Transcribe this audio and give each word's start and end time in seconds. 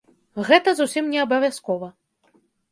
Гэта 0.47 0.73
зусім 0.79 1.13
не 1.13 1.19
абавязкова. 1.27 1.93